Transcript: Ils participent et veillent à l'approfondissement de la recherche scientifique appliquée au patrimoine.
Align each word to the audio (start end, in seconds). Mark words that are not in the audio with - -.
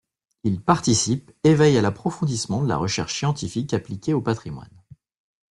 Ils 0.43 0.59
participent 0.63 1.29
et 1.43 1.53
veillent 1.53 1.77
à 1.77 1.81
l'approfondissement 1.83 2.63
de 2.63 2.67
la 2.67 2.75
recherche 2.77 3.13
scientifique 3.15 3.75
appliquée 3.75 4.15
au 4.15 4.21
patrimoine. 4.23 4.83